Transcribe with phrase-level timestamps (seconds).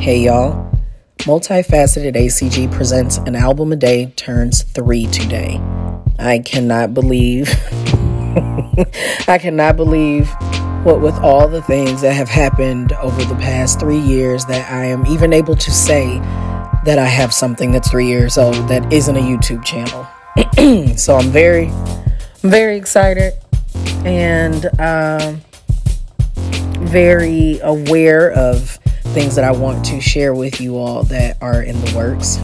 [0.00, 0.54] Hey y'all,
[1.18, 5.60] Multifaceted ACG presents an album a day turns three today.
[6.18, 7.50] I cannot believe,
[9.28, 10.30] I cannot believe
[10.84, 14.86] what with all the things that have happened over the past three years that I
[14.86, 16.18] am even able to say
[16.86, 20.08] that I have something that's three years old that isn't a YouTube channel.
[20.96, 21.70] so I'm very,
[22.36, 23.34] very excited
[24.06, 25.42] and um,
[26.86, 28.78] very aware of
[29.10, 32.38] things that I want to share with you all that are in the works.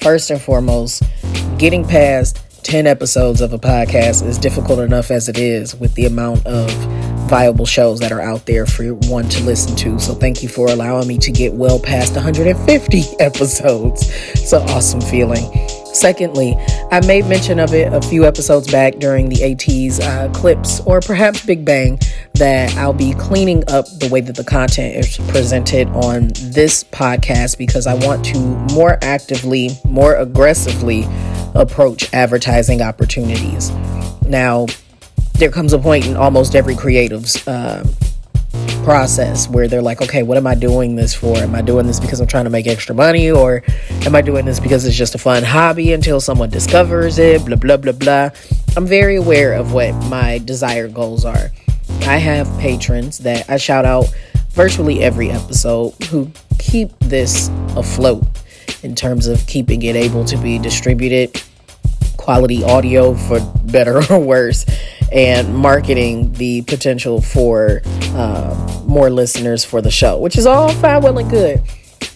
[0.00, 1.02] First and foremost,
[1.58, 6.06] getting past 10 episodes of a podcast is difficult enough as it is with the
[6.06, 6.70] amount of
[7.28, 9.98] viable shows that are out there for one to listen to.
[9.98, 14.08] So thank you for allowing me to get well past 150 episodes.
[14.30, 15.81] It's an awesome feeling.
[15.92, 16.56] Secondly,
[16.90, 21.00] I made mention of it a few episodes back during the ATEEZ uh, clips or
[21.00, 21.98] perhaps Big Bang
[22.34, 27.58] that I'll be cleaning up the way that the content is presented on this podcast
[27.58, 28.38] because I want to
[28.74, 31.06] more actively, more aggressively
[31.54, 33.70] approach advertising opportunities.
[34.26, 34.66] Now,
[35.34, 37.84] there comes a point in almost every creative's uh,
[38.82, 41.36] process where they're like, okay, what am I doing this for?
[41.36, 43.62] Am I doing this because I'm trying to make extra money or
[44.04, 47.44] am I doing this because it's just a fun hobby until someone discovers it?
[47.44, 48.30] Blah, blah, blah, blah.
[48.76, 51.50] I'm very aware of what my desired goals are.
[52.02, 54.06] I have patrons that I shout out
[54.50, 58.24] virtually every episode who keep this afloat
[58.82, 61.40] in terms of keeping it able to be distributed,
[62.16, 64.66] quality audio for better or worse
[65.12, 67.82] and marketing the potential for
[68.14, 71.62] uh, more listeners for the show, which is all fine, well, and good.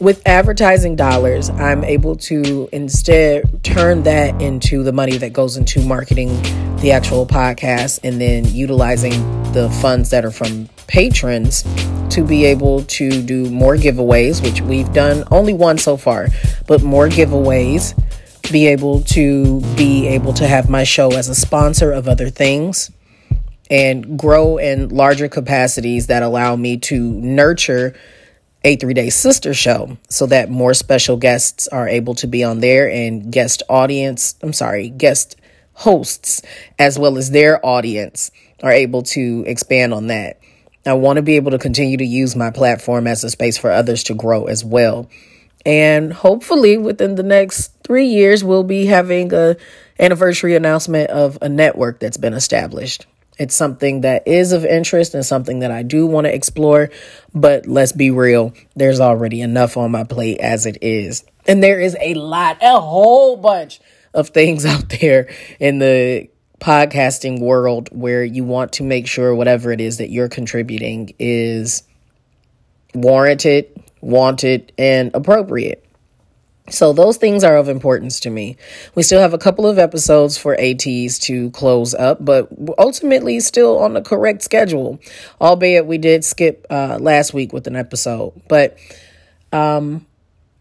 [0.00, 5.82] With advertising dollars, I'm able to instead turn that into the money that goes into
[5.84, 6.40] marketing
[6.76, 9.12] the actual podcast and then utilizing
[9.52, 11.64] the funds that are from patrons
[12.10, 16.28] to be able to do more giveaways, which we've done only one so far,
[16.66, 18.00] but more giveaways
[18.52, 22.90] be able to be able to have my show as a sponsor of other things
[23.70, 27.94] and grow in larger capacities that allow me to nurture
[28.64, 32.60] a three day sister show so that more special guests are able to be on
[32.60, 35.36] there and guest audience, I'm sorry, guest
[35.74, 36.42] hosts,
[36.78, 38.30] as well as their audience,
[38.62, 40.40] are able to expand on that.
[40.84, 43.70] I want to be able to continue to use my platform as a space for
[43.70, 45.08] others to grow as well.
[45.66, 49.56] And hopefully within the next three years, we'll be having a
[49.98, 53.06] anniversary announcement of a network that's been established.
[53.38, 56.90] It's something that is of interest and something that I do want to explore.
[57.34, 61.24] But let's be real, there's already enough on my plate as it is.
[61.46, 63.80] And there is a lot, a whole bunch
[64.12, 66.28] of things out there in the
[66.60, 71.84] podcasting world where you want to make sure whatever it is that you're contributing is
[72.94, 75.84] warranted, wanted, and appropriate.
[76.70, 78.56] So those things are of importance to me.
[78.94, 82.48] We still have a couple of episodes for ATEEZ to close up, but
[82.78, 84.98] ultimately still on the correct schedule.
[85.40, 88.76] Albeit we did skip uh, last week with an episode, but
[89.52, 90.06] um,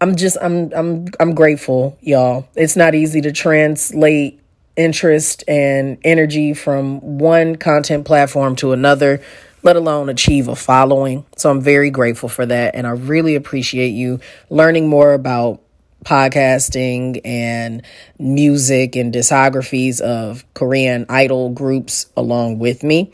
[0.00, 2.48] I'm just I'm I'm I'm grateful, y'all.
[2.54, 4.40] It's not easy to translate
[4.76, 9.22] interest and energy from one content platform to another
[9.64, 11.24] let alone achieve a following.
[11.36, 12.76] So I'm very grateful for that.
[12.76, 14.20] And I really appreciate you
[14.50, 15.60] learning more about
[16.04, 17.82] podcasting and
[18.18, 23.12] music and discographies of Korean idol groups along with me.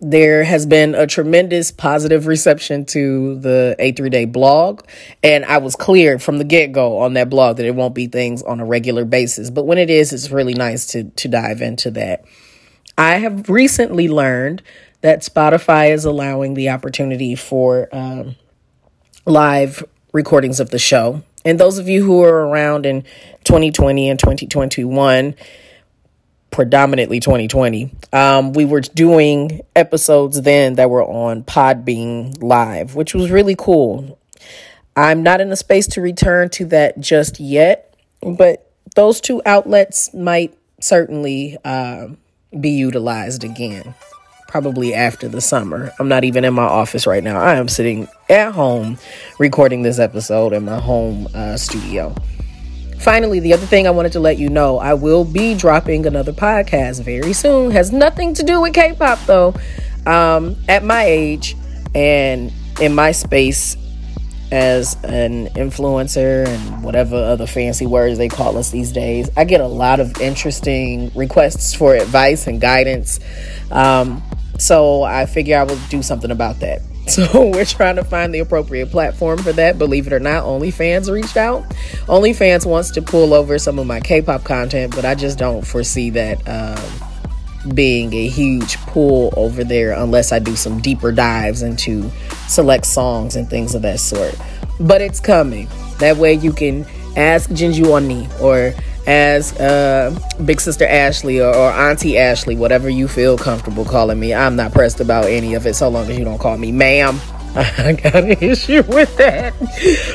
[0.00, 4.82] There has been a tremendous positive reception to the A3 Day blog,
[5.24, 8.06] and I was clear from the get go on that blog that it won't be
[8.06, 9.50] things on a regular basis.
[9.50, 12.24] But when it is, it's really nice to, to dive into that.
[12.96, 14.62] I have recently learned
[15.00, 18.36] that Spotify is allowing the opportunity for um,
[19.24, 21.22] live recordings of the show.
[21.44, 23.02] And those of you who are around in
[23.44, 25.34] 2020 and 2021,
[26.50, 33.30] predominantly 2020, um, we were doing episodes then that were on Podbean Live, which was
[33.30, 34.18] really cool.
[34.96, 40.12] I'm not in a space to return to that just yet, but those two outlets
[40.12, 42.08] might certainly uh,
[42.58, 43.94] be utilized again
[44.48, 45.92] probably after the summer.
[46.00, 47.38] I'm not even in my office right now.
[47.38, 48.98] I am sitting at home
[49.38, 52.14] recording this episode in my home uh, studio.
[52.98, 56.32] Finally, the other thing I wanted to let you know, I will be dropping another
[56.32, 57.70] podcast very soon.
[57.70, 59.54] Has nothing to do with K-pop though.
[60.06, 61.54] Um, at my age
[61.94, 63.76] and in my space
[64.50, 69.60] as an influencer and whatever other fancy words they call us these days, I get
[69.60, 73.20] a lot of interesting requests for advice and guidance.
[73.70, 74.22] Um,
[74.58, 76.82] so I figure I will do something about that.
[77.08, 79.78] So we're trying to find the appropriate platform for that.
[79.78, 81.62] Believe it or not, OnlyFans reached out.
[82.06, 86.10] OnlyFans wants to pull over some of my K-pop content, but I just don't foresee
[86.10, 87.07] that um,
[87.74, 92.10] being a huge pull over there unless I do some deeper dives into
[92.46, 94.34] select songs and things of that sort.
[94.80, 95.68] But it's coming.
[95.98, 96.86] That way you can
[97.16, 98.74] ask Jinju Unnie or
[99.06, 100.10] ask uh,
[100.44, 104.34] Big Sister Ashley or, or, Auntie Ashley, whatever you feel comfortable calling me.
[104.34, 107.18] I'm not pressed about any of it so long as you don't call me ma'am.
[107.56, 109.54] I got an issue with that.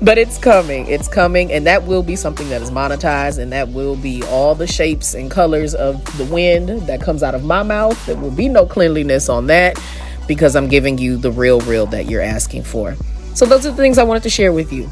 [0.00, 0.86] But it's coming.
[0.86, 1.50] It's coming.
[1.52, 3.38] And that will be something that is monetized.
[3.38, 7.34] And that will be all the shapes and colors of the wind that comes out
[7.34, 8.04] of my mouth.
[8.06, 9.80] There will be no cleanliness on that
[10.28, 12.94] because I'm giving you the real, real that you're asking for.
[13.34, 14.86] So, those are the things I wanted to share with you.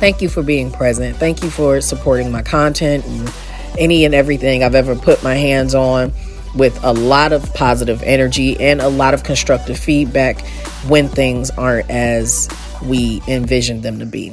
[0.00, 1.16] Thank you for being present.
[1.16, 3.32] Thank you for supporting my content and
[3.78, 6.12] any and everything I've ever put my hands on
[6.54, 10.46] with a lot of positive energy and a lot of constructive feedback
[10.86, 12.48] when things aren't as
[12.84, 14.32] we envisioned them to be.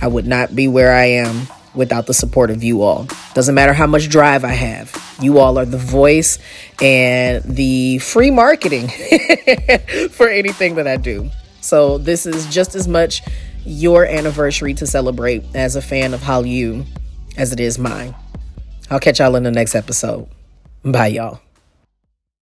[0.00, 3.06] I would not be where I am without the support of you all.
[3.34, 4.94] Doesn't matter how much drive I have.
[5.20, 6.38] You all are the voice
[6.80, 8.88] and the free marketing
[10.10, 11.30] for anything that I do.
[11.60, 13.22] So this is just as much
[13.64, 16.86] your anniversary to celebrate as a fan of Hallyu
[17.36, 18.14] as it is mine.
[18.90, 20.28] I'll catch y'all in the next episode.
[20.84, 21.40] Bye, y'all.